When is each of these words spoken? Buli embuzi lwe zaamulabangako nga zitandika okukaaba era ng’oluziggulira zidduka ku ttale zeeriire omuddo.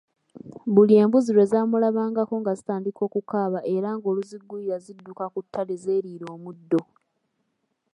Buli 0.73 0.93
embuzi 1.03 1.29
lwe 1.35 1.49
zaamulabangako 1.51 2.33
nga 2.41 2.51
zitandika 2.59 3.01
okukaaba 3.07 3.59
era 3.75 3.89
ng’oluziggulira 3.95 4.77
zidduka 4.85 5.25
ku 5.33 5.39
ttale 5.45 5.73
zeeriire 5.83 6.25
omuddo. 6.35 6.81